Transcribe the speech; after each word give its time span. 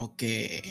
Oke. 0.00 0.64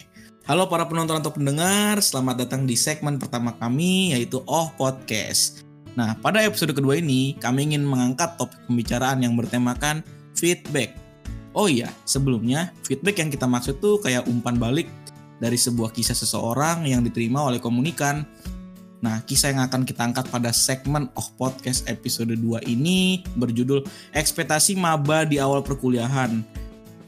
Halo 0.50 0.66
para 0.66 0.90
penonton 0.90 1.22
atau 1.22 1.30
pendengar, 1.30 2.02
selamat 2.02 2.50
datang 2.50 2.66
di 2.66 2.74
segmen 2.74 3.22
pertama 3.22 3.54
kami 3.62 4.10
yaitu 4.10 4.42
Oh 4.50 4.74
Podcast. 4.74 5.62
Nah, 5.94 6.18
pada 6.18 6.42
episode 6.42 6.74
kedua 6.74 6.98
ini 6.98 7.38
kami 7.38 7.70
ingin 7.70 7.86
mengangkat 7.86 8.42
topik 8.42 8.58
pembicaraan 8.66 9.22
yang 9.22 9.38
bertemakan 9.38 10.02
feedback. 10.34 10.98
Oh 11.54 11.70
iya, 11.70 11.94
sebelumnya 12.10 12.74
feedback 12.82 13.22
yang 13.22 13.30
kita 13.30 13.46
maksud 13.46 13.78
tuh 13.78 14.02
kayak 14.02 14.26
umpan 14.26 14.58
balik 14.58 14.90
dari 15.38 15.62
sebuah 15.62 15.94
kisah 15.94 16.18
seseorang 16.18 16.90
yang 16.90 17.06
diterima 17.06 17.46
oleh 17.46 17.62
komunikan. 17.62 18.26
Nah, 19.06 19.22
kisah 19.30 19.54
yang 19.54 19.62
akan 19.62 19.86
kita 19.86 20.10
angkat 20.10 20.26
pada 20.34 20.50
segmen 20.50 21.06
Oh 21.14 21.30
Podcast 21.38 21.86
episode 21.86 22.34
2 22.34 22.66
ini 22.66 23.22
berjudul 23.38 23.86
Ekspektasi 24.10 24.74
Maba 24.74 25.22
di 25.22 25.38
Awal 25.38 25.62
Perkuliahan. 25.62 26.59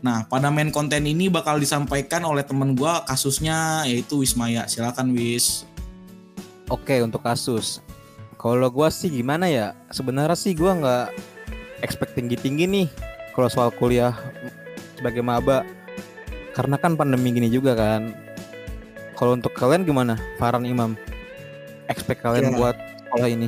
Nah, 0.02 0.26
pada 0.26 0.50
main 0.50 0.74
konten 0.74 1.06
ini 1.06 1.30
bakal 1.30 1.62
disampaikan 1.62 2.26
oleh 2.26 2.42
temen 2.42 2.74
gue 2.74 2.94
kasusnya 3.06 3.86
yaitu 3.86 4.18
Wismaya. 4.18 4.66
Silakan 4.66 5.14
Wis. 5.14 5.70
Oke, 6.74 6.98
untuk 7.06 7.22
kasus. 7.22 7.86
Kalau 8.42 8.66
gue 8.74 8.90
sih 8.90 9.14
gimana 9.14 9.46
ya? 9.46 9.78
Sebenarnya 9.94 10.34
sih 10.34 10.58
gue 10.58 10.72
nggak 10.74 11.14
expect 11.86 12.18
tinggi-tinggi 12.18 12.66
nih 12.66 12.88
kalau 13.38 13.46
soal 13.46 13.70
kuliah 13.70 14.18
sebagai 14.98 15.22
maba. 15.22 15.62
Karena 16.58 16.82
kan 16.82 16.98
pandemi 16.98 17.30
gini 17.32 17.54
juga 17.54 17.78
kan. 17.78 18.18
Kalau 19.14 19.38
untuk 19.38 19.54
kalian 19.54 19.86
gimana? 19.86 20.18
Farhan 20.42 20.66
Imam. 20.66 20.98
Expect 21.86 22.26
kalian 22.26 22.52
ya. 22.52 22.58
buat 22.58 22.76
sekolah 23.06 23.30
ini? 23.30 23.48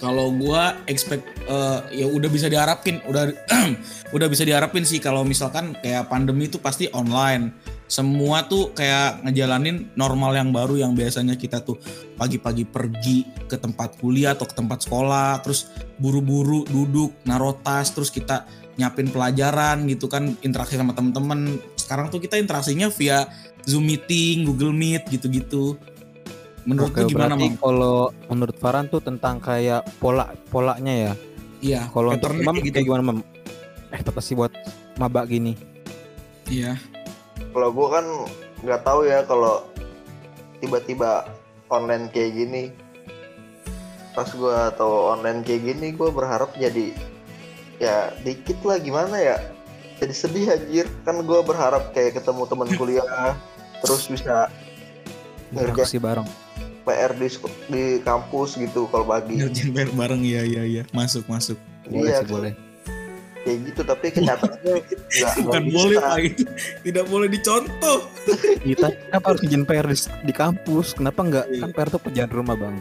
Kalau 0.00 0.32
gua 0.32 0.80
expect 0.88 1.28
uh, 1.44 1.84
ya 1.92 2.08
udah 2.08 2.32
bisa 2.32 2.48
diharapin, 2.48 3.04
udah 3.04 3.36
udah 4.16 4.26
bisa 4.32 4.48
diharapin 4.48 4.88
sih 4.88 4.96
kalau 4.96 5.28
misalkan 5.28 5.76
kayak 5.84 6.08
pandemi 6.08 6.48
itu 6.48 6.56
pasti 6.56 6.88
online. 6.96 7.52
Semua 7.90 8.46
tuh 8.46 8.70
kayak 8.72 9.26
ngejalanin 9.26 9.92
normal 9.98 10.32
yang 10.38 10.54
baru 10.54 10.78
yang 10.78 10.94
biasanya 10.94 11.34
kita 11.34 11.60
tuh 11.60 11.76
pagi-pagi 12.16 12.64
pergi 12.64 13.26
ke 13.50 13.58
tempat 13.58 13.98
kuliah 13.98 14.32
atau 14.32 14.46
ke 14.48 14.54
tempat 14.56 14.88
sekolah, 14.88 15.42
terus 15.44 15.68
buru-buru 15.98 16.64
duduk 16.70 17.18
narotas, 17.26 17.92
terus 17.92 18.08
kita 18.08 18.46
nyapin 18.80 19.12
pelajaran 19.12 19.84
gitu 19.84 20.08
kan 20.08 20.32
interaksi 20.40 20.80
sama 20.80 20.96
temen-temen. 20.96 21.60
Sekarang 21.76 22.08
tuh 22.08 22.22
kita 22.22 22.40
interaksinya 22.40 22.88
via 22.88 23.28
Zoom 23.68 23.84
meeting, 23.84 24.48
Google 24.48 24.72
Meet 24.72 25.10
gitu-gitu. 25.12 25.76
Menurut 26.68 26.92
Oke, 26.92 27.08
gimana, 27.08 27.34
Mam? 27.36 27.56
Kalau 27.56 28.12
menurut 28.28 28.56
Farhan 28.60 28.86
tuh 28.92 29.00
tentang 29.00 29.40
kayak 29.40 29.86
pola 29.96 30.28
polanya 30.52 30.92
ya. 30.92 31.12
Iya. 31.60 31.80
Kalau 31.88 32.12
untuk 32.12 32.36
Mam 32.36 32.60
gitu. 32.60 32.76
kayak 32.76 32.86
gimana, 32.86 33.02
Mam? 33.04 33.18
Ekspektasi 33.90 34.32
buat 34.36 34.52
maba 35.00 35.24
gini. 35.24 35.56
Iya. 36.52 36.76
Kalau 37.56 37.72
gua 37.72 38.00
kan 38.00 38.06
nggak 38.60 38.82
tahu 38.84 39.08
ya 39.08 39.24
kalau 39.24 39.64
tiba-tiba 40.60 41.24
online 41.72 42.12
kayak 42.12 42.36
gini. 42.36 42.62
Pas 44.12 44.28
gua 44.36 44.68
tahu 44.76 45.16
online 45.16 45.40
kayak 45.40 45.64
gini, 45.64 45.96
gua 45.96 46.12
berharap 46.12 46.52
jadi 46.60 46.92
ya 47.80 48.12
dikit 48.20 48.60
lah 48.68 48.76
gimana 48.76 49.16
ya. 49.16 49.36
Jadi 49.96 50.12
sedih 50.12 50.52
anjir. 50.52 50.86
Kan 51.08 51.24
gua 51.24 51.40
berharap 51.40 51.96
kayak 51.96 52.20
ketemu 52.20 52.44
teman 52.44 52.68
kuliah 52.76 53.32
terus 53.80 54.12
bisa 54.12 54.52
ngerjain 55.56 55.98
bareng 55.98 56.28
PR 56.84 57.12
di 57.16 57.28
di 57.70 57.84
kampus 58.02 58.56
gitu 58.56 58.88
kalau 58.88 59.06
pagi. 59.06 59.40
Ngerjain 59.40 59.70
PR 59.72 59.90
bareng 59.92 60.22
ya 60.24 60.42
ya 60.44 60.62
ya 60.64 60.82
masuk 60.96 61.24
masuk. 61.28 61.56
Boleh 61.86 62.10
iya, 62.10 62.20
sih 62.22 62.28
boleh. 62.28 62.52
Kayak 63.40 63.58
gitu 63.72 63.80
tapi 63.88 64.06
kenyataannya 64.12 64.74
nggak 65.16 65.32
bukan 65.48 65.64
boleh 65.72 65.96
pak 65.96 66.20
itu 66.20 66.42
tidak 66.84 67.04
boleh 67.08 67.28
dicontoh. 67.28 67.98
Kita 68.68 68.86
kenapa 68.92 69.26
harus 69.32 69.40
ngerjain 69.44 69.64
PR 69.64 69.86
di, 69.88 69.96
di 70.28 70.32
kampus? 70.34 70.86
Kenapa 70.96 71.20
enggak? 71.24 71.46
Iya. 71.48 71.60
Kan 71.64 71.70
PR 71.72 71.88
tuh 71.88 72.00
kerjaan 72.04 72.30
rumah 72.32 72.56
bang. 72.56 72.76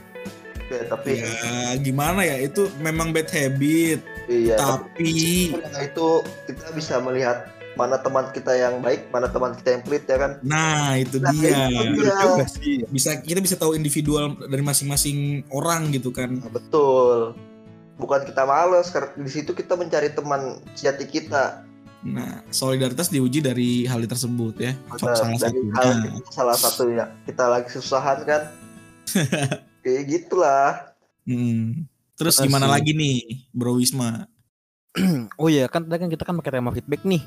Ya, 0.70 0.86
tapi 0.86 1.18
ya 1.18 1.74
gimana 1.82 2.22
ya 2.22 2.38
itu 2.46 2.70
memang 2.78 3.10
bad 3.10 3.26
habit. 3.34 4.06
Iya. 4.30 4.56
Tapi, 4.62 5.58
tapi 5.58 5.82
itu 5.90 6.10
kita 6.46 6.68
bisa 6.78 7.02
melihat 7.02 7.50
mana 7.80 7.96
teman 7.96 8.28
kita 8.36 8.52
yang 8.60 8.84
baik, 8.84 9.08
mana 9.08 9.32
teman 9.32 9.56
kita 9.56 9.80
yang 9.80 9.82
pelit 9.88 10.04
ya 10.04 10.20
kan. 10.20 10.32
Nah, 10.44 11.00
itu 11.00 11.16
nah, 11.24 11.32
dia. 11.32 11.72
Itu 11.72 12.04
dia. 12.60 12.84
Bisa 12.92 13.24
kita 13.24 13.40
bisa 13.40 13.56
tahu 13.56 13.72
individual 13.72 14.36
dari 14.52 14.60
masing-masing 14.60 15.48
orang 15.48 15.96
gitu 15.96 16.12
kan. 16.12 16.44
Nah, 16.44 16.52
betul. 16.52 17.40
Bukan 17.96 18.28
kita 18.28 18.44
males 18.44 18.92
karena 18.92 19.16
di 19.16 19.32
situ 19.32 19.56
kita 19.56 19.80
mencari 19.80 20.12
teman 20.12 20.60
sejati 20.76 21.08
kita. 21.08 21.64
Nah, 22.04 22.44
solidaritas 22.52 23.08
diuji 23.08 23.40
dari 23.40 23.88
hal 23.88 24.04
tersebut 24.04 24.60
ya. 24.60 24.76
Benar, 24.92 25.16
salah 25.16 25.40
dari 25.40 25.40
satunya. 25.40 25.74
hal 25.80 25.92
salah 26.28 26.58
satunya. 26.60 27.06
Kita 27.24 27.44
lagi 27.48 27.70
susahan 27.72 28.20
kan. 28.28 28.42
Kayak 29.88 30.04
gitulah. 30.12 30.92
Hmm. 31.24 31.88
Terus 32.20 32.36
Terima 32.36 32.60
gimana 32.60 32.68
lagi 32.76 32.92
nih, 32.92 33.48
Bro 33.56 33.80
Wisma? 33.80 34.28
oh 35.40 35.48
iya, 35.48 35.72
kan 35.72 35.88
tadi 35.88 36.04
kan 36.04 36.10
kita 36.12 36.24
kan 36.28 36.36
pakai 36.36 36.60
tema 36.60 36.76
feedback 36.76 37.08
nih 37.08 37.24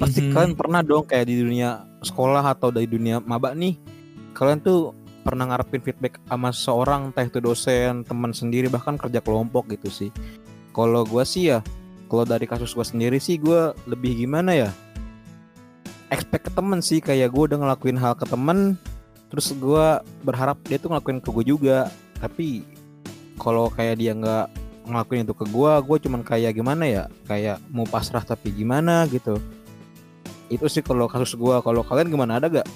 pasti 0.00 0.24
mm-hmm. 0.24 0.32
kalian 0.32 0.54
pernah 0.56 0.80
dong 0.80 1.04
kayak 1.04 1.28
di 1.28 1.44
dunia 1.44 1.84
sekolah 2.00 2.40
atau 2.56 2.72
dari 2.72 2.88
dunia 2.88 3.20
maba 3.20 3.52
nih 3.52 3.76
kalian 4.32 4.64
tuh 4.64 4.96
pernah 5.20 5.52
ngarepin 5.52 5.84
feedback 5.84 6.16
sama 6.24 6.50
seorang 6.50 7.12
entah 7.12 7.28
itu 7.28 7.38
dosen 7.44 8.02
teman 8.08 8.32
sendiri 8.32 8.72
bahkan 8.72 8.96
kerja 8.96 9.20
kelompok 9.20 9.68
gitu 9.76 9.92
sih. 9.92 10.10
Kalau 10.72 11.04
gue 11.04 11.24
sih 11.28 11.52
ya 11.52 11.60
kalau 12.08 12.24
dari 12.24 12.48
kasus 12.48 12.72
gue 12.72 12.86
sendiri 12.86 13.20
sih 13.20 13.36
gue 13.36 13.76
lebih 13.84 14.16
gimana 14.24 14.56
ya? 14.56 14.70
Expect 16.10 16.50
ke 16.50 16.52
temen 16.56 16.80
sih 16.80 16.98
kayak 16.98 17.30
gue 17.30 17.42
udah 17.52 17.58
ngelakuin 17.60 18.00
hal 18.00 18.16
ke 18.16 18.26
temen 18.26 18.80
terus 19.30 19.54
gue 19.54 19.86
berharap 20.26 20.58
dia 20.66 20.80
tuh 20.80 20.90
ngelakuin 20.90 21.20
ke 21.20 21.28
gue 21.30 21.44
juga. 21.44 21.92
Tapi 22.18 22.64
kalau 23.36 23.68
kayak 23.68 24.00
dia 24.00 24.16
nggak 24.16 24.46
ngelakuin 24.88 25.22
itu 25.28 25.34
ke 25.36 25.46
gue 25.46 25.72
gue 25.84 25.96
cuman 26.08 26.20
kayak 26.24 26.56
gimana 26.56 26.84
ya? 26.88 27.04
Kayak 27.28 27.60
mau 27.68 27.84
pasrah 27.84 28.24
tapi 28.24 28.56
gimana 28.56 29.04
gitu 29.12 29.36
itu 30.50 30.66
sih 30.66 30.82
kalau 30.82 31.06
kasus 31.06 31.38
gua. 31.38 31.62
Kalau 31.62 31.86
kalian 31.86 32.10
gimana? 32.10 32.42
Ada 32.42 32.60
gak 32.60 32.68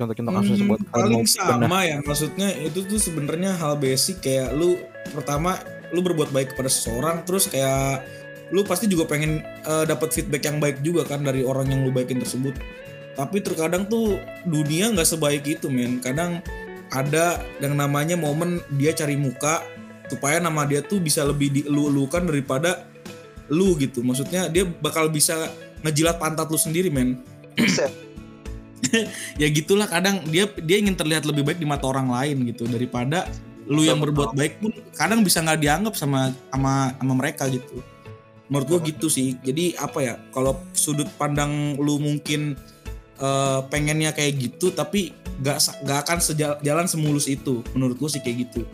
contoh-contoh 0.00 0.32
kasus 0.32 0.56
hmm, 0.64 0.68
buat 0.72 0.80
paling 0.88 1.24
sama 1.28 1.68
benar. 1.68 1.84
ya. 1.84 1.96
Maksudnya 2.00 2.48
itu 2.56 2.80
tuh 2.88 2.96
sebenarnya 2.96 3.52
hal 3.60 3.76
basic 3.76 4.24
kayak 4.24 4.56
lu 4.56 4.80
pertama 5.12 5.60
lu 5.92 6.00
berbuat 6.00 6.32
baik 6.32 6.56
kepada 6.56 6.72
seseorang 6.72 7.20
terus 7.28 7.50
kayak 7.52 8.00
lu 8.50 8.66
pasti 8.66 8.90
juga 8.90 9.06
pengen 9.06 9.44
uh, 9.68 9.84
dapat 9.86 10.10
feedback 10.10 10.42
yang 10.48 10.58
baik 10.58 10.82
juga 10.82 11.06
kan 11.06 11.22
dari 11.22 11.46
orang 11.46 11.70
yang 11.70 11.86
lu 11.86 11.92
baikin 11.92 12.18
tersebut. 12.18 12.56
Tapi 13.14 13.44
terkadang 13.44 13.86
tuh 13.86 14.16
dunia 14.48 14.90
nggak 14.90 15.06
sebaik 15.06 15.44
itu 15.46 15.68
men. 15.68 16.00
Kadang 16.00 16.40
ada 16.90 17.38
yang 17.62 17.78
namanya 17.78 18.18
momen 18.18 18.58
dia 18.74 18.90
cari 18.96 19.14
muka 19.14 19.62
supaya 20.10 20.42
nama 20.42 20.66
dia 20.66 20.82
tuh 20.82 20.98
bisa 20.98 21.22
lebih 21.22 21.54
dielu-elukan 21.54 22.26
daripada 22.26 22.89
lu 23.50 23.74
gitu. 23.76 24.00
Maksudnya 24.00 24.46
dia 24.46 24.64
bakal 24.64 25.10
bisa 25.10 25.50
ngejilat 25.82 26.16
pantat 26.22 26.46
lu 26.48 26.56
sendiri 26.56 26.88
men. 26.88 27.18
Ya 29.36 29.46
gitulah 29.52 29.86
kadang 29.86 30.24
dia 30.32 30.48
dia 30.66 30.80
ingin 30.80 30.96
terlihat 30.96 31.22
lebih 31.22 31.44
baik 31.44 31.60
di 31.60 31.68
mata 31.68 31.84
orang 31.86 32.10
lain 32.10 32.48
gitu. 32.48 32.64
Daripada 32.64 33.28
lu 33.68 33.86
yang 33.86 34.00
berbuat 34.02 34.34
baik 34.34 34.58
pun 34.58 34.72
kadang 34.96 35.22
bisa 35.22 35.44
nggak 35.44 35.60
dianggap 35.62 35.94
sama 35.94 36.32
sama 36.48 36.96
sama 36.96 37.14
mereka 37.14 37.46
gitu. 37.52 37.84
Menurut 38.50 38.66
gua 38.66 38.80
gitu 38.82 39.06
sih. 39.06 39.36
Jadi 39.46 39.78
apa 39.78 40.00
ya 40.00 40.14
kalau 40.34 40.58
sudut 40.74 41.06
pandang 41.20 41.78
lu 41.78 42.02
mungkin 42.02 42.58
uh, 43.20 43.62
pengennya 43.68 44.10
kayak 44.10 44.42
gitu 44.42 44.74
tapi 44.74 45.14
gak 45.44 45.60
gak 45.86 46.08
akan 46.08 46.18
sejalan 46.18 46.88
semulus 46.90 47.30
itu. 47.30 47.62
Menurut 47.76 47.94
gua 48.00 48.10
sih 48.10 48.24
kayak 48.24 48.48
gitu 48.48 48.66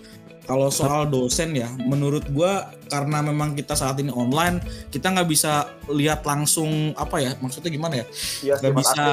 kalau 0.47 0.71
soal 0.71 1.11
dosen 1.11 1.53
ya, 1.59 1.67
menurut 1.75 2.23
gue 2.31 2.53
karena 2.87 3.19
memang 3.19 3.59
kita 3.59 3.75
saat 3.75 3.99
ini 3.99 4.15
online, 4.15 4.63
kita 4.95 5.11
nggak 5.11 5.27
bisa 5.27 5.75
lihat 5.91 6.23
langsung 6.23 6.95
apa 6.95 7.19
ya, 7.19 7.35
maksudnya 7.43 7.71
gimana 7.75 7.95
ya? 8.01 8.07
Iya, 8.47 8.55
nggak 8.63 8.75
bisa 8.79 9.05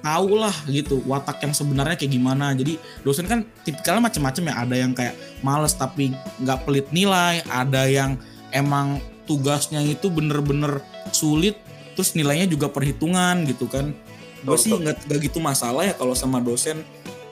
tahu 0.00 0.40
lah 0.40 0.56
gitu 0.64 1.04
watak 1.04 1.44
yang 1.44 1.52
sebenarnya 1.52 1.92
kayak 2.00 2.16
gimana. 2.16 2.56
Jadi 2.56 2.80
dosen 3.04 3.28
kan 3.28 3.44
tipikalnya 3.68 4.08
macam-macam 4.08 4.42
ya. 4.48 4.54
Ada 4.64 4.74
yang 4.80 4.92
kayak 4.96 5.14
males 5.44 5.76
tapi 5.76 6.16
nggak 6.40 6.64
pelit 6.64 6.88
nilai, 6.88 7.44
ada 7.52 7.84
yang 7.84 8.16
emang 8.48 8.96
tugasnya 9.28 9.84
itu 9.84 10.08
bener-bener 10.08 10.80
sulit, 11.12 11.60
terus 11.92 12.16
nilainya 12.16 12.48
juga 12.48 12.72
perhitungan 12.72 13.44
gitu 13.44 13.68
kan. 13.68 13.92
Gue 14.40 14.56
sih 14.56 14.72
nggak 14.72 15.04
gitu 15.20 15.36
masalah 15.36 15.84
ya 15.84 15.92
kalau 15.92 16.16
sama 16.16 16.40
dosen 16.40 16.80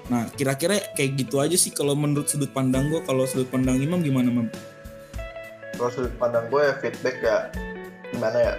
Nah, 0.09 0.25
kira-kira 0.33 0.81
kayak 0.97 1.21
gitu 1.21 1.37
aja 1.41 1.57
sih 1.57 1.69
kalau 1.69 1.93
menurut 1.93 2.29
sudut 2.33 2.49
pandang 2.53 2.89
gue. 2.89 3.01
Kalau 3.05 3.29
sudut 3.29 3.49
pandang 3.53 3.77
Imam 3.77 4.01
gimana, 4.01 4.33
Mam? 4.33 4.49
Kalau 5.77 5.93
sudut 5.93 6.13
pandang 6.17 6.49
gue 6.49 6.65
ya 6.65 6.75
feedback 6.81 7.17
ya 7.21 7.39
gimana 8.13 8.37
ya? 8.41 8.55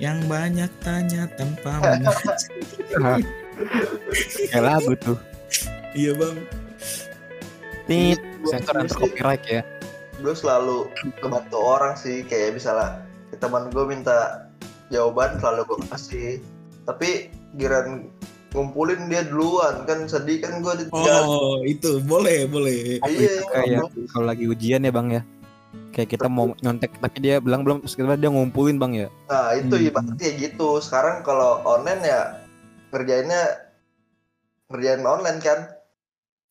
Yang 0.00 0.18
banyak 0.28 0.72
tanya 0.80 1.28
tanpa 1.36 1.80
Kayak 4.52 4.64
lagu 4.64 4.92
tuh. 5.00 5.20
Iya, 5.92 6.12
Bang. 6.16 6.36
Tit, 7.88 8.20
sensor 8.44 8.76
antar 8.76 8.96
copyright 8.98 9.44
ya. 9.48 9.62
Gue 10.20 10.32
selalu 10.32 10.88
kebantu 11.20 11.56
orang 11.60 11.94
sih, 11.96 12.24
kayak 12.24 12.56
misalnya 12.56 13.04
teman 13.36 13.68
gue 13.68 13.84
minta 13.84 14.48
jawaban 14.88 15.36
selalu 15.40 15.64
gue 15.68 15.78
kasih. 15.92 16.40
Tapi 16.88 17.30
giran 17.56 18.12
ngumpulin 18.50 19.06
dia 19.06 19.22
duluan 19.22 19.82
kan 19.84 20.06
sedih 20.06 20.38
kan 20.38 20.60
gue 20.60 20.74
ditinggal 20.80 21.22
Oh, 21.22 21.58
itu 21.62 21.98
boleh, 22.00 22.46
boleh. 22.46 23.02
iya 23.04 23.42
kayak 23.44 23.90
kalau 24.08 24.26
lagi 24.26 24.44
ujian 24.44 24.80
ya 24.80 24.90
bang 24.90 25.08
ya 25.10 25.22
kayak 25.90 26.08
kita 26.10 26.26
mau 26.26 26.52
nyontek 26.58 26.96
tapi 26.96 27.20
dia 27.20 27.36
bilang 27.36 27.60
belum 27.60 27.84
sekitar 27.84 28.16
dia 28.16 28.28
ngumpulin 28.28 28.76
bang 28.76 28.92
ya 28.96 29.08
nah 29.26 29.52
itu 29.52 29.72
Hmm. 29.72 29.86
ibaratnya 29.86 30.16
kayak 30.16 30.36
gitu 30.42 30.68
sekarang 30.78 31.20
kalau 31.20 31.60
online 31.62 32.00
ya 32.00 32.20
ngerjainnya 32.90 33.42
ngerjain 34.68 35.02
online 35.02 35.40
kan 35.40 35.60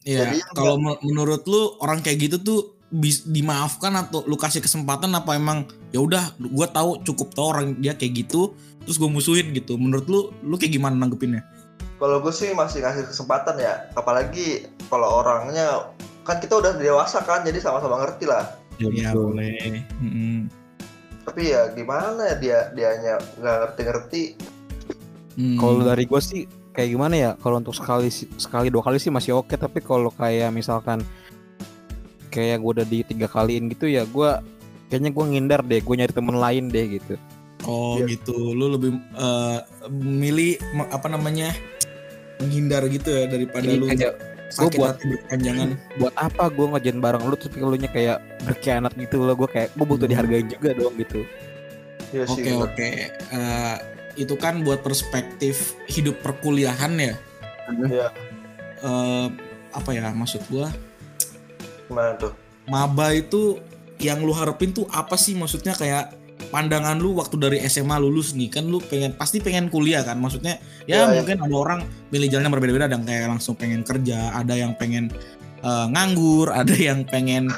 Iya. 0.06 0.30
Jadi, 0.30 0.38
Kalau 0.54 0.78
me- 0.78 1.02
menurut 1.02 1.42
lu 1.44 1.82
orang 1.82 1.98
kayak 1.98 2.22
gitu 2.22 2.38
tuh 2.38 2.60
bis, 2.94 3.26
dimaafkan 3.26 3.90
atau 3.98 4.22
lu 4.22 4.38
kasih 4.38 4.62
kesempatan 4.62 5.10
apa 5.12 5.34
emang 5.34 5.66
ya 5.90 5.98
udah 5.98 6.30
gua 6.46 6.70
tahu 6.70 7.02
cukup 7.02 7.34
tahu 7.34 7.48
orang 7.50 7.68
dia 7.76 7.98
kayak 7.98 8.22
gitu 8.22 8.54
terus 8.86 9.02
gue 9.02 9.10
musuhin 9.10 9.50
gitu. 9.50 9.74
Menurut 9.76 10.06
lu 10.06 10.20
lu 10.46 10.56
kayak 10.56 10.78
gimana 10.78 10.94
nanggepinnya? 10.96 11.42
Kalau 11.96 12.20
gue 12.20 12.30
sih 12.30 12.52
masih 12.52 12.80
kasih 12.80 13.06
kesempatan 13.06 13.56
ya 13.56 13.88
apalagi 13.94 14.64
kalau 14.88 15.20
orangnya 15.20 15.90
kan 16.22 16.38
kita 16.38 16.58
udah 16.58 16.76
dewasa 16.76 17.22
kan 17.22 17.42
jadi 17.42 17.58
sama-sama 17.58 18.02
ngerti 18.02 18.26
lah 18.26 18.46
Ya 18.76 19.12
boleh. 19.12 19.88
Mm-mm. 19.98 20.52
tapi 21.24 21.50
ya 21.50 21.72
gimana 21.72 22.22
ya 22.26 22.36
dia 22.36 22.58
dianya 22.72 23.16
nggak 23.36 23.56
ngerti-ngerti 23.62 24.24
Hmm. 25.36 25.60
kalau 25.60 25.84
dari 25.84 26.08
gue 26.08 26.22
sih 26.22 26.44
kayak 26.72 26.90
gimana 26.90 27.12
ya 27.14 27.32
kalau 27.36 27.60
untuk 27.60 27.76
sekali 27.76 28.08
sekali 28.10 28.72
dua 28.72 28.80
kali 28.82 28.96
sih 28.98 29.12
masih 29.12 29.36
oke 29.36 29.52
tapi 29.52 29.80
kalau 29.80 30.08
kayak 30.10 30.48
misalkan 30.50 31.04
kayak 32.30 32.60
gue 32.60 32.72
udah 32.72 32.88
di 32.88 33.04
tiga 33.04 33.28
kaliin 33.28 33.68
gitu 33.68 33.84
ya 33.86 34.04
gue 34.06 34.30
kayaknya 34.88 35.12
gue 35.12 35.24
ngindar 35.26 35.60
deh 35.62 35.80
gue 35.80 35.92
nyari 35.94 36.14
temen 36.14 36.36
lain 36.36 36.68
deh 36.68 36.88
gitu 36.90 37.16
Oh 37.66 37.98
Iya. 37.98 38.06
gitu. 38.14 38.54
Lu 38.54 38.70
lebih 38.70 38.94
eh, 38.94 39.58
milih 39.90 40.62
apa 40.88 41.10
namanya? 41.10 41.50
Menghindar 42.38 42.84
gitu 42.88 43.10
ya 43.10 43.26
daripada 43.26 43.64
Jadi 43.64 43.78
lu 43.78 43.86
kayak 43.88 44.16
sakit 44.48 44.78
buat- 44.78 44.94
hati 44.94 45.06
berkepanjangan. 45.10 45.68
buat 45.98 46.14
apa 46.14 46.44
gue 46.48 46.66
ngejain 46.70 47.00
bareng 47.00 47.24
lu 47.24 47.36
tapi 47.36 47.58
lu 47.58 47.76
nya 47.76 47.90
kayak 47.90 48.18
berkhianat 48.42 48.94
gitu 48.94 49.16
loh 49.20 49.36
gue 49.36 49.48
kayak 49.48 49.70
gue 49.72 49.86
butuh 49.86 50.04
Hmm. 50.04 50.14
dihargain 50.14 50.48
juga 50.48 50.70
dong 50.74 50.96
gitu 50.96 51.20
ya 52.12 52.24
sih 52.26 52.46
Oke 52.46 52.52
oke. 52.56 52.90
Eh, 53.10 53.76
itu 54.16 54.36
kan 54.36 54.62
buat 54.62 54.80
perspektif 54.80 55.76
hidup 55.86 56.22
perkuliahan 56.22 56.94
ya. 56.96 57.16
Iya. 57.84 58.08
Eh, 58.80 59.28
apa 59.70 59.90
ya 59.92 60.08
maksud 60.10 60.40
gua? 60.48 60.72
gimana 61.86 62.16
tuh 62.16 62.32
Maba 62.66 63.12
itu 63.12 63.60
yang 63.98 64.20
lu 64.20 64.32
harapin 64.32 64.72
tuh 64.72 64.88
apa 64.88 65.14
sih 65.16 65.34
maksudnya 65.34 65.72
kayak 65.72 66.16
pandangan 66.56 66.96
lu 67.04 67.20
waktu 67.20 67.36
dari 67.36 67.58
SMA 67.68 68.00
lulus 68.00 68.32
nih 68.32 68.48
kan 68.48 68.64
lu 68.64 68.80
pengen 68.80 69.12
pasti 69.20 69.44
pengen 69.44 69.68
kuliah 69.68 70.08
kan? 70.08 70.16
Maksudnya 70.16 70.56
ya, 70.88 71.04
Ya, 71.04 71.12
ya. 71.12 71.20
mungkin 71.20 71.44
ada 71.44 71.56
orang 71.60 71.80
pilih 72.08 72.32
jalan 72.32 72.48
yang 72.48 72.54
berbeda-beda 72.56 72.88
ada 72.88 72.96
yang 72.96 73.04
kayak 73.04 73.28
langsung 73.28 73.60
pengen 73.60 73.84
kerja 73.84 74.32
ada 74.32 74.56
yang 74.56 74.72
pengen 74.80 75.12
eh, 75.60 75.86
nganggur 75.92 76.48
ada 76.64 76.72
yang 76.72 77.04
pengen 77.04 77.52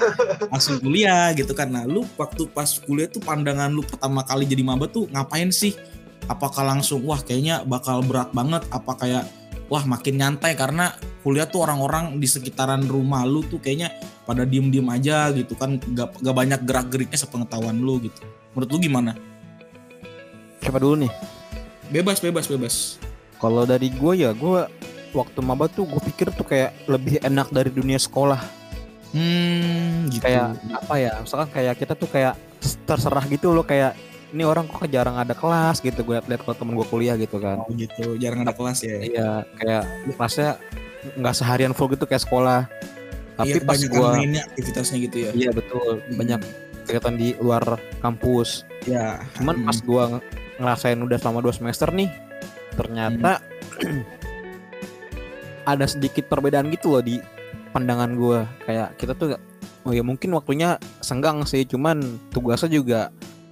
langsung 0.49 0.81
kuliah 0.81 1.29
gitu 1.37 1.53
kan. 1.53 1.69
Nah 1.69 1.85
lu 1.85 2.09
waktu 2.17 2.49
pas 2.49 2.65
kuliah 2.81 3.05
tuh 3.05 3.21
pandangan 3.21 3.69
lu 3.69 3.85
pertama 3.85 4.25
kali 4.25 4.49
jadi 4.49 4.65
maba 4.65 4.89
tuh 4.89 5.05
ngapain 5.13 5.53
sih? 5.53 5.77
Apakah 6.25 6.65
langsung 6.65 7.05
wah 7.05 7.21
kayaknya 7.21 7.61
bakal 7.63 8.01
berat 8.01 8.33
banget 8.33 8.65
apa 8.73 8.91
kayak 8.97 9.23
wah 9.67 9.83
makin 9.83 10.19
nyantai 10.19 10.55
karena 10.55 10.95
kuliah 11.23 11.47
tuh 11.47 11.67
orang-orang 11.67 12.15
di 12.19 12.27
sekitaran 12.27 12.87
rumah 12.87 13.27
lu 13.27 13.43
tuh 13.43 13.59
kayaknya 13.59 13.91
pada 14.23 14.43
diem-diem 14.43 14.87
aja 14.91 15.31
gitu 15.35 15.55
kan. 15.55 15.79
Gak, 15.79 16.19
gak 16.19 16.35
banyak 16.35 16.59
gerak-geriknya 16.63 17.19
sepengetahuan 17.19 17.79
lu 17.79 17.99
gitu. 18.03 18.19
Menurut 18.55 18.69
lu 18.71 18.77
gimana? 18.79 19.11
Siapa 20.63 20.79
dulu 20.79 21.07
nih? 21.07 21.11
Bebas 21.91 22.19
bebas 22.19 22.45
bebas. 22.51 22.75
Kalau 23.37 23.63
dari 23.63 23.93
gue 23.93 24.13
ya 24.17 24.33
gue 24.33 24.67
waktu 25.15 25.39
maba 25.39 25.71
tuh 25.71 25.87
gue 25.87 26.01
pikir 26.11 26.33
tuh 26.35 26.43
kayak 26.43 26.75
lebih 26.89 27.21
enak 27.23 27.47
dari 27.51 27.71
dunia 27.71 27.99
sekolah. 27.99 28.41
Hmm 29.15 30.11
gitu. 30.11 30.23
Kayak 30.27 30.59
apa 30.73 30.95
ya? 30.99 31.11
Misalkan 31.23 31.49
kayak 31.53 31.75
kita 31.79 31.93
tuh 31.95 32.09
kayak 32.11 32.35
terserah 32.83 33.23
gitu 33.29 33.53
loh 33.55 33.63
kayak 33.63 33.95
ini 34.33 34.43
orang 34.43 34.67
kok 34.67 34.87
jarang 34.91 35.15
ada 35.15 35.31
kelas 35.31 35.79
gitu. 35.79 36.03
Gue 36.03 36.19
liat 36.19 36.41
kalau 36.43 36.55
temen 36.57 36.73
gue 36.75 36.87
kuliah 36.87 37.15
gitu 37.15 37.37
kan. 37.39 37.63
Oh 37.63 37.71
gitu. 37.75 38.15
Jarang 38.19 38.43
ada 38.43 38.53
kelas 38.53 38.83
ya? 38.83 38.97
Iya 38.99 39.29
kayak 39.59 39.83
kelasnya 40.15 40.49
nggak 41.15 41.35
seharian 41.35 41.73
full 41.75 41.91
gitu 41.91 42.03
kayak 42.03 42.23
sekolah. 42.23 42.67
Tapi 43.37 43.53
iya, 43.53 43.61
pas 43.61 43.77
gue 43.77 44.07
mainnya 44.17 44.43
aktivitasnya 44.49 44.97
gitu 45.07 45.17
ya? 45.29 45.31
Iya 45.31 45.49
betul. 45.53 46.01
Hmm. 46.01 46.17
banyak 46.17 46.41
kegiatan 46.87 47.15
di 47.15 47.27
luar 47.39 47.63
kampus. 48.03 48.67
Ya 48.87 49.21
cuman 49.39 49.63
hmm. 49.63 49.67
pas 49.67 49.77
gue 49.79 50.03
ngerasain 50.57 50.99
udah 50.99 51.17
selama 51.21 51.39
dua 51.45 51.53
semester 51.53 51.89
nih 51.93 52.09
ternyata 52.73 53.41
ada 55.71 55.85
sedikit 55.85 56.29
perbedaan 56.29 56.69
gitu 56.73 56.97
loh 56.97 57.03
di 57.03 57.21
pandangan 57.73 58.17
gue 58.17 58.39
kayak 58.65 58.97
kita 58.97 59.13
tuh 59.13 59.37
oh 59.85 59.93
ya 59.93 60.01
mungkin 60.01 60.33
waktunya 60.33 60.81
senggang 60.99 61.43
sih 61.45 61.63
cuman 61.63 62.01
tugasnya 62.33 62.69
juga 62.73 63.01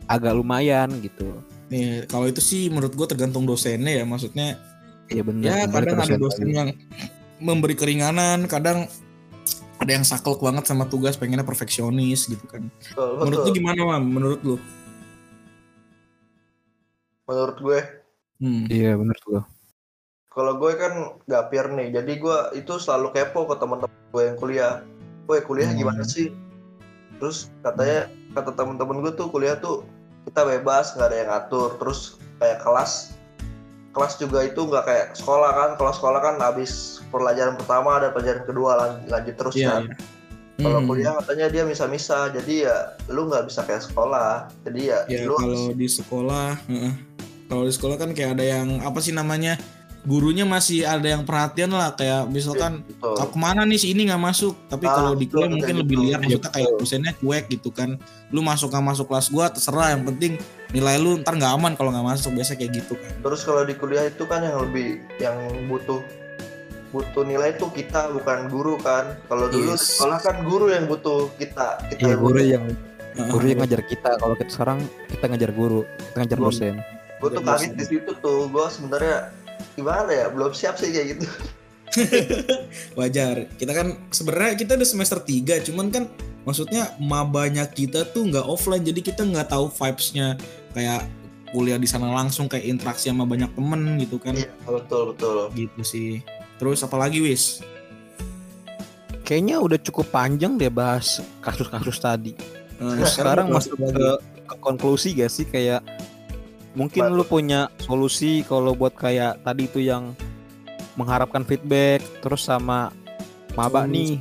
agak 0.06 0.34
lumayan 0.38 0.90
gitu. 1.02 1.42
Nih, 1.70 2.06
kalau 2.06 2.30
itu 2.30 2.42
sih 2.42 2.70
menurut 2.70 2.94
gue 2.94 3.08
tergantung 3.10 3.44
dosennya 3.50 4.02
ya 4.02 4.06
maksudnya 4.06 4.58
iya 5.10 5.22
bener 5.22 5.50
ya 5.50 5.66
kadang 5.70 5.98
ada 6.02 6.18
dosen 6.18 6.50
yang 6.50 6.70
memberi 7.42 7.78
keringanan 7.78 8.46
kadang 8.50 8.90
ada 9.82 9.92
yang 9.92 10.06
saklek 10.08 10.42
banget 10.42 10.66
sama 10.66 10.88
tugas 10.88 11.18
pengennya 11.20 11.44
perfeksionis 11.44 12.30
gitu 12.32 12.46
kan. 12.48 12.70
Betul, 12.70 13.10
menurut 13.22 13.34
lu 13.34 13.44
betul. 13.50 13.56
gimana 13.60 13.80
mam 13.86 14.04
menurut 14.08 14.42
lu? 14.46 14.56
Menurut 17.26 17.58
gue. 17.60 17.80
Hmm. 18.40 18.64
iya 18.70 18.94
bener 19.00 19.18
tuh. 19.24 19.44
Kalau 20.30 20.60
gue 20.60 20.72
kan 20.76 20.94
gapir 21.26 21.66
nih 21.72 21.96
jadi 21.96 22.14
gue 22.20 22.38
itu 22.60 22.76
selalu 22.76 23.16
kepo 23.16 23.48
ke 23.48 23.56
teman-teman 23.58 24.00
gue 24.14 24.24
yang 24.24 24.38
kuliah. 24.38 24.74
Gue 25.26 25.42
kuliah 25.42 25.72
Hmm. 25.72 25.80
gimana 25.82 26.04
sih? 26.06 26.30
Terus 27.18 27.50
katanya 27.66 28.12
kata 28.36 28.52
teman-teman 28.54 29.02
gue 29.02 29.12
tuh 29.16 29.28
kuliah 29.32 29.56
tuh 29.58 29.88
kita 30.26 30.42
bebas 30.44 30.94
nggak 30.94 31.08
ada 31.08 31.18
yang 31.18 31.30
ngatur 31.32 31.70
terus 31.78 32.18
kayak 32.38 32.60
kelas 32.62 33.16
kelas 33.96 34.14
juga 34.20 34.44
itu 34.44 34.60
nggak 34.60 34.84
kayak 34.84 35.08
sekolah 35.16 35.52
kan 35.56 35.70
kalau 35.80 35.94
sekolah 35.96 36.20
kan 36.20 36.36
habis 36.44 37.00
pelajaran 37.08 37.56
pertama 37.56 37.96
ada 37.96 38.12
pelajaran 38.12 38.44
kedua 38.44 38.72
lanjut, 38.76 39.08
lanjut 39.08 39.36
terus 39.40 39.56
Iya, 39.56 39.70
kan 39.72 39.82
iya. 39.88 39.96
kalau 40.60 40.80
Hmm. 40.84 40.88
kuliah 40.88 41.14
katanya 41.20 41.48
dia 41.52 41.64
bisa-bisa 41.64 42.18
jadi 42.32 42.54
ya 42.68 42.78
lu 43.08 43.28
nggak 43.28 43.48
bisa 43.48 43.64
kayak 43.64 43.84
sekolah 43.84 44.52
jadi 44.68 44.82
ya, 44.84 45.00
ya 45.08 45.20
lu 45.28 45.36
kalau 45.36 45.72
di 45.72 45.88
sekolah 45.88 46.48
heeh. 46.68 46.94
kalau 47.48 47.64
di 47.64 47.74
sekolah 47.76 47.96
kan 47.96 48.10
kayak 48.12 48.36
ada 48.36 48.46
yang 48.60 48.68
apa 48.84 49.00
sih 49.00 49.16
namanya 49.16 49.56
gurunya 50.06 50.46
masih 50.46 50.86
ada 50.86 51.04
yang 51.04 51.26
perhatian 51.26 51.70
lah 51.70 51.92
kayak 51.92 52.30
misalkan 52.30 52.86
gitu. 52.86 53.02
"Kau 53.02 53.26
ke 53.26 53.36
mana 53.36 53.66
nih 53.66 53.76
si 53.76 53.90
ini 53.90 54.06
nggak 54.06 54.22
masuk 54.22 54.54
tapi 54.70 54.86
Ah, 54.86 54.94
kalau 54.96 55.12
di 55.14 55.26
kuliah 55.26 55.50
mungkin 55.50 55.76
lebih 55.82 55.98
gitu. 55.98 56.06
liar 56.08 56.20
maksudnya 56.22 56.52
kayak 56.54 56.70
dosennya 56.78 57.14
cuek 57.18 57.46
gitu 57.50 57.70
kan 57.70 57.98
lu 58.30 58.40
masuk 58.40 58.70
nggak 58.70 58.86
masuk 58.86 59.06
kelas 59.06 59.28
gua 59.28 59.50
terserah 59.50 59.92
yang 59.92 60.06
penting 60.06 60.38
nilai 60.70 60.96
lu 60.96 61.18
ntar 61.20 61.34
nggak 61.34 61.52
aman 61.52 61.74
kalau 61.74 61.90
nggak 61.90 62.06
masuk 62.06 62.32
biasa 62.32 62.54
kayak 62.54 62.72
gitu 62.78 62.94
kan 62.94 63.12
Terus 63.20 63.42
kalau 63.42 63.62
di 63.62 63.74
kuliah 63.74 64.06
itu 64.06 64.24
kan 64.24 64.40
yang 64.40 64.62
lebih 64.62 64.88
yang 65.18 65.36
butuh 65.66 66.00
butuh 66.90 67.24
nilai 67.24 67.52
itu 67.52 67.68
kita 67.70 68.08
bukan 68.10 68.48
guru 68.48 68.80
kan. 68.80 69.20
Kalau 69.26 69.52
dulu 69.52 69.76
Yes. 69.76 70.00
sekolah 70.00 70.16
kan 70.18 70.48
guru 70.48 70.72
yang 70.72 70.88
butuh 70.88 71.28
kita. 71.36 71.82
Kita 71.92 72.00
iya 72.00 72.16
guru 72.16 72.40
yang 72.40 72.64
guru 73.28 73.46
yang 73.46 73.60
ngajar 73.60 73.82
kita 73.82 74.16
kalau 74.16 74.32
kita 74.32 74.48
sekarang 74.50 74.80
kita 75.10 75.26
ngajar 75.26 75.52
guru 75.52 75.84
kita 75.84 76.16
ngajar 76.18 76.40
dosen 76.40 76.76
gue 77.16 77.30
tuh 77.32 77.42
kaget 77.42 77.72
di 77.74 77.86
situ 77.86 78.12
tuh. 78.16 78.46
Gue 78.46 78.68
sebenarnya 78.70 79.32
gimana 79.76 80.10
ya? 80.12 80.26
Belum 80.32 80.52
siap 80.56 80.80
sih 80.80 80.90
kayak 80.90 81.20
gitu. 81.20 81.28
wajar. 83.00 83.48
Kita 83.56 83.72
kan 83.72 83.88
sebenarnya 84.10 84.54
kita 84.58 84.72
udah 84.76 84.88
semester 84.88 85.20
3 85.22 85.68
cuman 85.72 85.88
kan 85.92 86.04
maksudnya 86.44 86.94
mabanya 87.00 87.66
kita 87.70 88.08
tuh 88.10 88.28
nggak 88.28 88.46
offline 88.46 88.84
jadi 88.84 89.00
kita 89.00 89.22
nggak 89.24 89.52
tahu 89.52 89.70
vibesnya. 89.70 90.40
Kayak 90.76 91.08
kuliah 91.56 91.80
di 91.80 91.88
sana 91.88 92.12
langsung 92.12 92.52
kayak 92.52 92.68
interaksi 92.68 93.08
sama 93.08 93.24
banyak 93.24 93.52
temen 93.56 94.02
gitu 94.02 94.20
kan. 94.20 94.36
Iya 94.36 94.52
betul 94.68 95.16
betul. 95.16 95.52
gitu 95.56 95.82
sih. 95.86 96.12
Terus 96.60 96.84
apalagi 96.84 97.24
wis? 97.24 97.64
Kayaknya 99.26 99.58
udah 99.58 99.80
cukup 99.82 100.06
panjang 100.14 100.54
deh 100.60 100.70
bahas 100.70 101.24
kasus-kasus 101.42 101.98
tadi. 101.98 102.34
Eh, 102.78 103.08
sekarang 103.08 103.50
masuk 103.50 103.80
ke, 103.80 104.08
ke 104.46 104.56
konklusi 104.62 105.18
gak 105.18 105.32
sih? 105.34 105.48
Kayak 105.50 105.82
mungkin 106.76 107.04
lu 107.16 107.24
punya 107.24 107.72
solusi 107.82 108.44
kalau 108.44 108.76
buat 108.76 108.94
kayak 108.94 109.42
tadi 109.42 109.66
itu 109.66 109.80
yang 109.82 110.12
mengharapkan 111.00 111.48
feedback 111.48 112.04
terus 112.20 112.44
sama 112.44 112.92
maba 113.56 113.88
nih. 113.88 114.20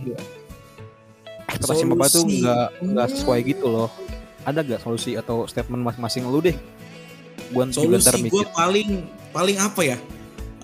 ekspektasi 1.51 1.85
maba 1.87 2.07
tuh 2.11 2.27
nggak 2.27 2.67
nggak 2.83 3.09
sesuai 3.15 3.39
gitu 3.47 3.67
loh. 3.69 3.91
Ada 4.45 4.61
gak 4.61 4.85
solusi 4.85 5.17
atau 5.17 5.49
statement 5.49 5.81
masing-masing 5.81 6.29
lu 6.29 6.45
deh? 6.45 6.57
Gua 7.49 7.65
solusi 7.73 8.29
gue 8.29 8.45
paling 8.53 9.09
paling 9.33 9.57
apa 9.57 9.81
ya? 9.81 9.99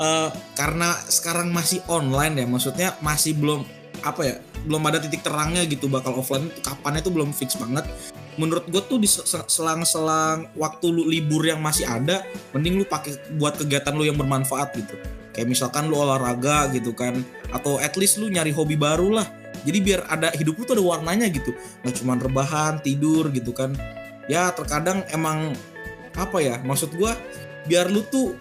Eh, 0.00 0.28
karena 0.56 0.96
sekarang 1.12 1.52
masih 1.52 1.84
online 1.84 2.40
ya 2.40 2.46
maksudnya 2.48 2.88
masih 3.04 3.36
belum 3.36 3.68
apa 4.00 4.22
ya 4.24 4.36
belum 4.64 4.82
ada 4.86 5.00
titik 5.00 5.24
terangnya 5.24 5.64
gitu 5.64 5.88
bakal 5.88 6.20
offline. 6.20 6.48
Itu 6.52 6.60
kapannya 6.64 7.00
itu 7.00 7.12
belum 7.12 7.30
fix 7.32 7.56
banget. 7.56 7.84
Menurut 8.36 8.68
gue 8.68 8.82
tuh 8.84 8.96
di 9.00 9.08
se- 9.08 9.24
se- 9.24 9.48
selang-selang 9.48 10.48
waktu 10.56 10.86
lu 10.88 11.04
libur 11.08 11.44
yang 11.44 11.60
masih 11.60 11.84
ada 11.84 12.24
mending 12.56 12.80
lu 12.80 12.84
pakai 12.88 13.16
buat 13.36 13.56
kegiatan 13.56 13.92
lu 13.92 14.08
yang 14.08 14.16
bermanfaat 14.16 14.72
gitu. 14.76 14.96
Kayak 15.30 15.48
misalkan 15.52 15.88
lu 15.88 15.96
olahraga 16.00 16.68
gitu 16.72 16.92
kan 16.96 17.20
atau 17.52 17.76
at 17.78 17.94
least 18.00 18.20
lu 18.20 18.28
nyari 18.28 18.52
hobi 18.52 18.76
baru 18.76 19.20
lah. 19.20 19.26
Jadi 19.60 19.78
biar 19.84 20.08
ada 20.08 20.32
hidup 20.32 20.56
lu 20.56 20.64
tuh 20.64 20.74
ada 20.80 20.84
warnanya 20.84 21.28
gitu. 21.28 21.52
Nggak 21.84 21.94
cuma 22.00 22.16
rebahan 22.16 22.80
tidur 22.80 23.28
gitu 23.32 23.52
kan. 23.52 23.76
Ya 24.28 24.48
terkadang 24.56 25.04
emang 25.12 25.52
apa 26.16 26.42
ya 26.42 26.58
maksud 26.62 26.90
gua 26.98 27.14
biar 27.68 27.86
lu 27.92 28.02
tuh 28.08 28.34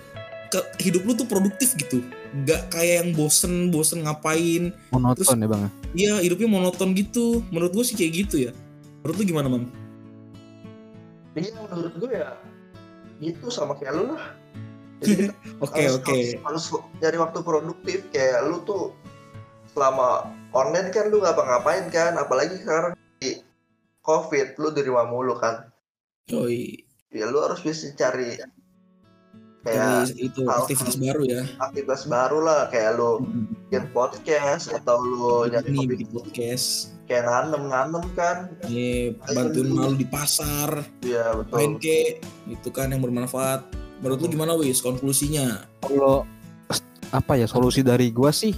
ke, 0.49 0.59
hidup 0.81 1.05
lu 1.05 1.13
tuh 1.13 1.27
produktif 1.29 1.77
gitu 1.77 2.01
nggak 2.29 2.69
kayak 2.69 2.95
yang 3.03 3.09
bosen 3.17 3.73
bosen 3.73 4.05
ngapain. 4.05 4.73
Monoton 4.93 5.41
ya 5.41 5.47
bang 5.49 5.61
Iya 5.97 6.13
hidupnya 6.21 6.49
monoton 6.49 6.93
gitu. 6.93 7.41
Menurut 7.49 7.73
gue 7.73 7.85
sih 7.85 7.97
kayak 7.97 8.11
gitu 8.25 8.35
ya. 8.49 8.51
Menurut 9.01 9.15
lu 9.17 9.23
gimana 9.25 9.47
mam? 9.49 9.65
Iya 11.33 11.57
menurut 11.69 11.95
gue 11.97 12.11
ya 12.13 12.37
gitu 13.19 13.49
sama 13.49 13.75
kayak 13.77 13.93
lu 13.97 14.03
lah. 14.13 14.25
Oke 15.63 15.87
harus, 15.87 15.95
oke. 16.03 16.11
harus, 16.11 16.35
harus 16.43 16.65
nyari 16.99 17.17
waktu 17.23 17.39
produktif. 17.39 18.03
Kayak 18.11 18.51
lu 18.51 18.59
tuh 18.67 18.91
selama 19.71 20.27
online 20.51 20.91
kan 20.91 21.07
lu 21.07 21.23
ngapa-ngapain 21.23 21.87
kan? 21.87 22.19
Apalagi 22.19 22.59
sekarang 22.59 22.99
di 23.23 23.39
covid 24.03 24.59
lu 24.59 24.75
di 24.75 24.81
rumah 24.83 25.07
mulu 25.07 25.39
kan? 25.39 25.71
Yoi. 26.27 26.83
Ya 27.15 27.31
lu 27.31 27.39
harus 27.39 27.63
bisa 27.63 27.89
cari 27.95 28.37
Kayak 29.59 30.15
itu 30.15 30.41
hal- 30.47 30.63
aktivitas 30.63 30.95
baru 30.95 31.21
ya. 31.27 31.41
aktivitas 31.59 32.01
baru 32.07 32.39
lah 32.39 32.71
kayak 32.71 32.95
lu 32.95 33.27
bikin 33.67 33.83
podcast 33.91 34.71
atau 34.71 34.95
lu 35.03 35.51
nyari 35.51 35.83
bikin 35.85 36.07
podcast. 36.09 36.95
kayak 37.09 37.25
nanem 37.25 37.67
nanem 37.67 38.05
kan. 38.13 38.53
Iya, 38.69 39.17
bantuin 39.33 39.67
malu 39.73 39.97
di 39.97 40.05
pasar 40.05 40.85
ya 41.01 41.33
main 41.49 41.75
betul 41.75 41.81
ke 41.81 42.21
itu 42.47 42.69
kan 42.69 42.93
yang 42.93 43.01
bermanfaat. 43.01 43.65
Menurut 43.99 44.19
lu 44.21 44.27
gimana 44.29 44.53
wis 44.55 44.79
konklusinya? 44.79 45.65
Kalau 45.83 46.23
apa 47.09 47.33
ya 47.35 47.49
solusi 47.49 47.81
dari 47.81 48.13
gua 48.13 48.29
sih 48.29 48.53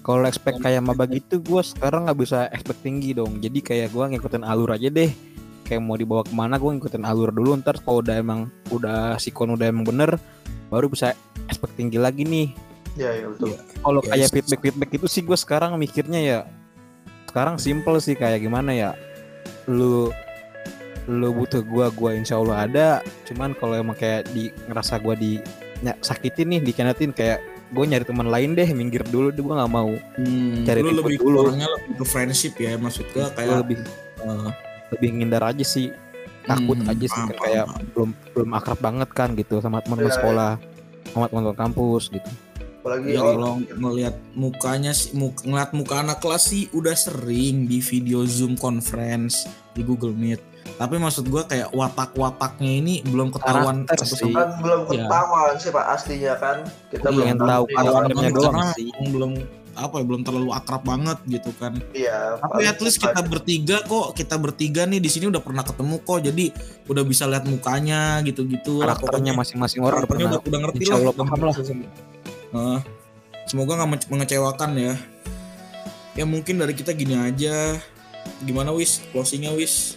kalau 0.00 0.24
expect 0.24 0.58
kayak 0.58 0.82
maba 0.82 1.04
gitu 1.06 1.38
gua 1.38 1.60
sekarang 1.62 2.08
nggak 2.08 2.18
bisa 2.18 2.48
expect 2.50 2.80
tinggi 2.82 3.12
dong. 3.12 3.38
Jadi 3.38 3.60
kayak 3.60 3.92
gua 3.92 4.08
ngikutin 4.10 4.42
alur 4.42 4.72
aja 4.74 4.88
deh 4.88 5.12
kayak 5.62 5.80
mau 5.80 5.94
dibawa 5.94 6.22
ke 6.22 6.30
mana 6.30 6.56
gua 6.56 6.72
ngikutin 6.72 7.02
alur 7.02 7.30
dulu 7.30 7.54
ntar 7.56 7.78
kalau 7.78 8.00
udah 8.00 8.14
emang 8.14 8.40
udah 8.68 9.16
sikon 9.16 9.50
udah 9.50 9.66
emang 9.66 9.84
bener 9.84 10.18
baru 10.68 10.86
bisa 10.86 11.12
expect 11.46 11.74
tinggi 11.74 11.96
lagi 11.96 12.22
nih 12.22 12.52
ya 12.94 13.10
ya 13.14 13.26
betul 13.26 13.48
Iya. 13.48 13.60
kalau 13.78 14.00
Yes. 14.00 14.10
kayak 14.10 14.28
feedback 14.30 14.60
feedback 14.62 14.90
itu 14.92 15.06
sih 15.06 15.22
gue 15.22 15.34
sekarang 15.34 15.74
mikirnya 15.74 16.20
ya 16.20 16.38
sekarang 17.26 17.56
simple 17.56 17.96
sih 17.96 18.12
kayak 18.12 18.40
gimana 18.40 18.70
ya 18.70 18.90
lu 19.64 20.12
lu 21.04 21.28
butuh 21.30 21.62
gua 21.62 21.90
gua 21.90 22.12
insya 22.12 22.36
Allah 22.36 22.62
ada 22.62 22.86
cuman 23.24 23.54
kalau 23.54 23.74
emang 23.74 23.94
kayak 23.94 24.28
di 24.28 24.48
ngerasa 24.64 24.98
gua 24.98 25.14
di 25.14 25.40
ny- 25.80 25.98
sakitin 25.98 26.46
nih 26.48 26.60
dikenatin 26.62 27.10
kayak 27.10 27.40
gue 27.68 27.82
nyari 27.82 28.04
teman 28.04 28.28
lain 28.28 28.52
deh 28.52 28.68
minggir 28.70 29.00
dulu 29.02 29.28
deh 29.28 29.40
gue 29.40 29.48
nggak 29.50 29.72
mau 29.72 29.88
hmm, 29.88 30.62
Cari 30.62 30.78
lu 30.78 30.92
lebih 30.94 31.16
dulu. 31.18 31.48
orangnya 31.48 31.72
lebih 31.72 31.96
ke 31.96 32.04
friendship 32.04 32.52
ya 32.54 32.76
maksud 32.76 33.08
gue 33.08 33.18
Gua 33.18 33.32
kayak 33.32 33.56
lebih 33.64 33.80
eh, 34.20 34.50
lebih 34.92 35.08
ngindar 35.14 35.42
aja 35.42 35.64
sih 35.64 35.88
takut 36.42 36.74
hmm, 36.74 36.90
aja 36.90 37.06
sih 37.06 37.22
kan 37.22 37.36
kayak 37.38 37.66
belum 37.94 38.10
belum 38.34 38.50
akrab 38.52 38.78
banget 38.78 39.10
kan 39.12 39.32
gitu 39.34 39.58
sama 39.58 39.78
teman-teman 39.80 40.02
Iya, 40.02 40.10
iya. 40.10 40.18
sekolah 40.18 40.50
sama 41.08 41.24
teman-teman 41.28 41.58
kampus 41.58 42.04
gitu 42.08 42.30
apalagi 42.82 43.14
Ya 43.14 43.22
kalau 43.22 43.52
ngelihat 43.62 44.14
mukanya 44.34 44.90
sih, 44.90 45.14
muk, 45.14 45.38
ngeliat 45.40 45.70
muka 45.70 46.02
anak 46.02 46.18
kelas 46.18 46.50
sih 46.50 46.66
udah 46.70 46.90
sering 46.92 47.70
di 47.70 47.78
video 47.78 48.26
Zoom 48.26 48.58
conference 48.58 49.46
di 49.70 49.86
Google 49.86 50.10
Meet. 50.10 50.42
Tapi 50.74 50.98
maksud 50.98 51.30
gua 51.30 51.46
kayak 51.46 51.70
watak-wataknya 51.70 52.82
ini 52.82 52.94
belum 53.06 53.30
ketahuan 53.30 53.86
Karakter 53.86 54.02
sih. 54.08 54.34
kan 54.34 54.58
belum 54.58 54.80
Ya. 54.84 54.98
ketahuan 54.98 55.54
sih 55.56 55.70
pak 55.70 55.86
aslinya 55.94 56.34
kan 56.36 56.56
kita 56.90 57.06
Iya, 57.06 57.14
belum 57.14 57.38
tahu 57.40 57.64
karakternya 57.70 58.30
doang 58.34 58.58
sih. 58.74 58.88
belum 59.06 59.32
apa 59.74 59.98
ya 59.98 60.04
belum 60.04 60.22
terlalu 60.22 60.50
akrab 60.50 60.82
banget 60.82 61.18
gitu 61.26 61.50
kan. 61.56 61.76
iya 61.92 62.36
Tapi 62.36 62.62
at 62.64 62.78
least 62.78 62.98
kita 62.98 63.20
bertiga 63.22 63.80
kok 63.82 64.12
kita 64.12 64.36
bertiga 64.36 64.82
nih 64.84 65.00
di 65.00 65.08
sini 65.08 65.28
udah 65.28 65.40
pernah 65.40 65.64
ketemu 65.64 65.96
kok 66.00 66.18
jadi 66.20 66.44
udah 66.86 67.02
bisa 67.02 67.24
lihat 67.24 67.44
mukanya 67.44 68.20
gitu-gitu. 68.20 68.80
karakternya 68.80 69.32
masing-masing 69.32 69.80
orang 69.80 70.04
udah 70.04 70.16
udah, 70.28 70.40
udah 70.44 70.58
ngerti 70.68 70.78
insya 70.82 70.92
lah. 70.92 71.00
Allah 71.00 71.14
paham 71.16 71.40
lah. 71.40 71.54
Nah, 72.52 72.78
semoga 73.46 73.72
nggak 73.80 73.90
menge- 73.90 74.10
mengecewakan 74.10 74.70
ya. 74.76 74.94
Ya 76.12 76.24
mungkin 76.28 76.60
dari 76.60 76.76
kita 76.76 76.92
gini 76.92 77.16
aja. 77.16 77.80
Gimana 78.44 78.70
wis 78.70 79.00
closingnya 79.10 79.56
wis? 79.56 79.96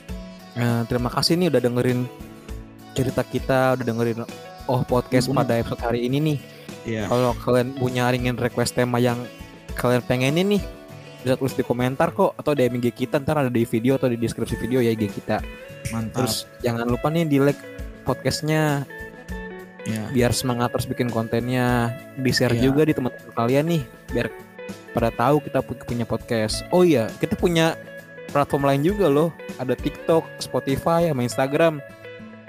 Nah, 0.56 0.88
terima 0.88 1.12
kasih 1.12 1.36
nih 1.36 1.52
udah 1.52 1.62
dengerin 1.62 2.08
cerita 2.96 3.22
kita, 3.22 3.76
udah 3.76 3.84
dengerin 3.84 4.24
oh 4.66 4.82
podcast 4.88 5.28
Mhm. 5.28 5.36
pada 5.36 5.60
episode 5.60 5.84
hari 5.84 6.08
ini 6.08 6.18
nih. 6.24 6.38
Iya. 6.86 7.04
Kalau 7.10 7.36
kalian 7.36 7.76
punya 7.76 8.08
ingin 8.10 8.40
request 8.40 8.74
tema 8.74 8.98
yang 8.98 9.20
kalian 9.76 10.02
pengenin 10.02 10.48
nih, 10.50 10.64
bisa 11.22 11.36
tulis 11.36 11.52
di 11.52 11.62
komentar 11.62 12.10
kok 12.10 12.34
atau 12.34 12.52
DM 12.52 12.80
IG 12.80 12.96
kita 12.98 13.20
ntar 13.20 13.38
ada 13.38 13.50
di 13.50 13.64
video 13.64 13.96
atau 13.96 14.08
di 14.08 14.16
deskripsi 14.16 14.56
video 14.58 14.80
ya 14.80 14.90
IG 14.90 15.12
kita. 15.12 15.44
Mantap. 15.92 16.24
Terus 16.24 16.36
jangan 16.60 16.88
lupa 16.88 17.08
nih 17.08 17.26
di 17.26 17.38
like 17.38 17.60
podcastnya 18.04 18.86
ya. 19.84 20.10
biar 20.10 20.32
semangat 20.32 20.72
terus 20.72 20.86
bikin 20.86 21.08
kontennya, 21.08 21.92
di 22.16 22.32
share 22.32 22.54
Iya. 22.54 22.64
juga 22.64 22.82
di 22.84 22.94
teman-teman 22.94 23.34
kalian 23.34 23.66
nih 23.68 23.82
biar 24.10 24.28
pada 24.92 25.12
tahu 25.12 25.42
kita 25.42 25.60
pu- 25.62 25.84
punya 25.84 26.06
podcast. 26.06 26.64
Oh 26.70 26.82
iya, 26.82 27.12
kita 27.20 27.36
punya 27.36 27.76
platform 28.32 28.66
lain 28.66 28.82
juga 28.82 29.08
loh. 29.08 29.30
Ada 29.56 29.76
TikTok, 29.76 30.40
Spotify, 30.40 31.08
sama 31.08 31.22
Instagram. 31.22 31.80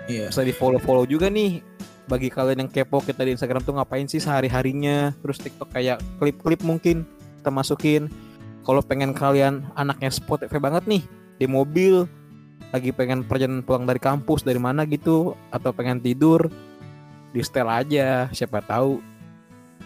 Iya. 0.06 0.30
bisa 0.30 0.46
di 0.46 0.54
follow 0.54 0.78
follow 0.78 1.02
juga 1.02 1.26
nih 1.26 1.66
bagi 2.06 2.30
kalian 2.30 2.62
yang 2.62 2.70
kepo 2.70 3.02
kita 3.02 3.26
di 3.26 3.34
Instagram 3.34 3.58
tuh 3.60 3.74
ngapain 3.74 4.06
sih 4.06 4.22
sehari 4.22 4.46
harinya 4.46 5.10
terus 5.18 5.42
TikTok 5.42 5.74
kayak 5.74 5.98
klip-klip 6.22 6.62
mungkin 6.62 7.02
kita 7.46 7.54
masukin. 7.54 8.10
Kalau 8.66 8.82
pengen 8.82 9.14
kalian 9.14 9.62
anaknya 9.78 10.10
Spotify 10.10 10.58
banget 10.58 10.82
nih 10.90 11.06
di 11.38 11.46
mobil 11.46 12.10
lagi 12.74 12.90
pengen 12.90 13.22
perjalanan 13.22 13.62
pulang 13.62 13.86
dari 13.86 14.02
kampus 14.02 14.42
dari 14.42 14.58
mana 14.58 14.82
gitu 14.82 15.38
atau 15.54 15.70
pengen 15.70 16.02
tidur 16.02 16.50
di 17.30 17.38
setel 17.38 17.70
aja 17.70 18.26
siapa 18.34 18.66
tahu. 18.66 18.98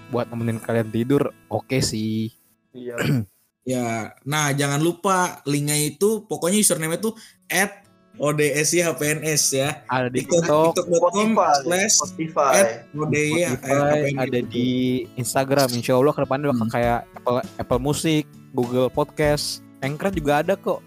Buat 0.09 0.33
nemenin 0.33 0.57
kalian 0.57 0.89
tidur 0.89 1.37
oke 1.53 1.85
sih. 1.85 2.33
Iya. 2.73 2.97
Ya. 3.61 4.17
Nah, 4.25 4.57
jangan 4.57 4.81
lupa 4.81 5.45
linknya 5.45 5.77
itu 5.77 6.25
pokoknya 6.25 6.65
username 6.65 6.97
itu 6.97 7.13
at 7.45 7.85
ODSYHPNS 8.21 9.43
ya. 9.51 9.81
ada 9.89 10.07
di 10.07 10.21
TikTok, 10.21 10.77
TikTok 10.77 10.77
tiktok.com 10.77 11.29
Spotify 11.33 11.53
slash 11.65 11.95
Spotify 11.97 12.53
ODY 12.93 13.31
Spotify, 13.49 13.99
ada 14.15 14.41
di 14.45 14.69
Instagram 15.17 15.69
Insya 15.73 15.97
Allah 15.97 16.13
ke 16.13 16.21
depannya 16.21 16.53
bakal 16.53 16.61
Hmm. 16.63 16.71
kayak 16.71 16.99
Apple, 17.17 17.39
Apple 17.57 17.81
Music, 17.81 18.25
Google 18.53 18.87
Podcast, 18.87 19.65
Anchor 19.81 20.13
juga 20.13 20.45
ada 20.45 20.55
kok. 20.55 20.85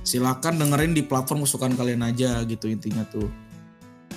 silakan 0.00 0.56
dengerin 0.56 0.96
di 0.96 1.04
platform 1.04 1.44
kesukaan 1.44 1.76
kalian 1.76 2.00
aja 2.00 2.40
gitu 2.42 2.64
intinya 2.64 3.04
tuh 3.04 3.28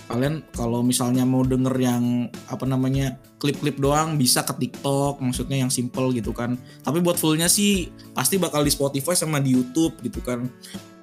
kalian 0.08 0.40
kalau 0.52 0.80
misalnya 0.80 1.24
mau 1.24 1.44
denger 1.44 1.76
yang 1.76 2.04
apa 2.48 2.64
namanya 2.64 3.20
klip-klip 3.40 3.76
doang 3.76 4.16
bisa 4.16 4.40
ke 4.42 4.56
TikTok 4.58 5.20
maksudnya 5.20 5.60
yang 5.60 5.68
simple 5.68 6.16
gitu 6.16 6.32
kan 6.32 6.56
tapi 6.80 7.04
buat 7.04 7.20
fullnya 7.20 7.52
sih 7.52 7.92
pasti 8.12 8.40
bakal 8.40 8.64
di 8.64 8.72
Spotify 8.72 9.16
sama 9.16 9.44
di 9.44 9.52
YouTube 9.52 10.00
gitu 10.00 10.24
kan 10.24 10.48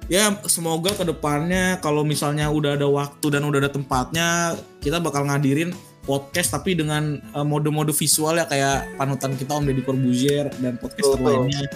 ya 0.09 0.33
semoga 0.49 0.91
ke 0.97 1.05
depannya 1.05 1.77
kalau 1.79 2.01
misalnya 2.01 2.49
udah 2.49 2.73
ada 2.73 2.89
waktu 2.89 3.29
dan 3.29 3.45
udah 3.45 3.61
ada 3.61 3.71
tempatnya 3.71 4.57
kita 4.81 4.97
bakal 4.97 5.29
ngadirin 5.29 5.69
podcast 6.09 6.57
tapi 6.57 6.73
dengan 6.73 7.21
eh, 7.21 7.45
mode-mode 7.45 7.93
visual 7.93 8.41
ya 8.41 8.49
kayak 8.49 8.97
panutan 8.97 9.37
kita 9.37 9.53
Om 9.53 9.69
Deddy 9.69 9.85
Corbuzier 9.85 10.49
dan 10.57 10.81
podcast 10.81 11.13
Betul. 11.13 11.21
lainnya. 11.45 11.69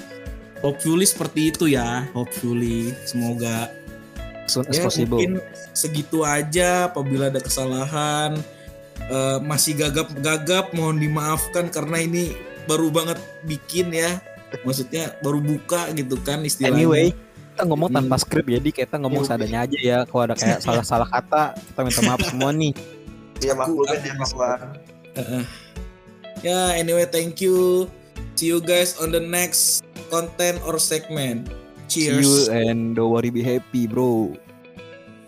Hopefully 0.66 1.06
seperti 1.06 1.54
itu 1.54 1.66
ya. 1.70 2.10
Hopefully 2.18 2.98
semoga. 3.06 3.70
Soon 4.50 4.68
as 4.68 4.76
ya 4.76 4.84
possible. 4.90 5.22
mungkin 5.22 5.32
segitu 5.78 6.26
aja 6.26 6.90
apabila 6.90 7.30
ada 7.30 7.38
kesalahan. 7.38 8.42
Eh, 9.04 9.40
masih 9.46 9.78
gagap-gagap 9.78 10.74
mohon 10.74 10.98
dimaafkan 10.98 11.70
karena 11.70 12.02
ini 12.02 12.34
baru 12.66 12.90
banget 12.90 13.20
bikin 13.46 13.94
ya. 13.94 14.18
Maksudnya 14.64 15.14
baru 15.22 15.44
buka 15.44 15.92
gitu 15.94 16.16
kan 16.24 16.42
istilahnya. 16.42 16.88
Anyway, 16.88 17.08
kita 17.54 17.64
ngomong 17.64 17.90
Hmm. 17.90 17.98
tanpa 18.02 18.16
skrip 18.18 18.46
jadi 18.46 18.70
kita 18.74 18.96
ngomong 18.98 19.22
Iya, 19.22 19.30
seadanya 19.30 19.60
aja 19.62 19.78
ya. 19.78 19.98
Kalau 20.04 20.24
ada 20.24 20.34
kayak 20.34 20.60
salah-salah 20.66 21.06
kata, 21.06 21.44
kita 21.54 21.80
minta 21.80 22.02
maaf 22.02 22.22
semua 22.26 22.50
nih. 22.50 22.74
iya 23.40 23.54
maklumin 23.54 24.00
ya 24.00 24.14
maklumin 24.16 24.60
Heeh. 25.14 25.44
ya 26.42 26.60
anyway 26.74 27.04
thank 27.04 27.38
you 27.38 27.86
see 28.34 28.48
you 28.48 28.58
guys 28.58 28.96
on 28.98 29.12
the 29.12 29.20
next 29.20 29.84
content 30.08 30.58
or 30.64 30.80
segment 30.80 31.52
See 31.86 32.08
cheers 32.08 32.24
you 32.24 32.34
and 32.50 32.96
don't 32.96 33.12
worry 33.12 33.30
be 33.30 33.44
happy, 33.44 33.86
bro. 33.86 34.34